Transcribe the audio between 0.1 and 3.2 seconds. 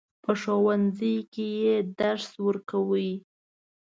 په ښوونځي کې درس ورکاوه.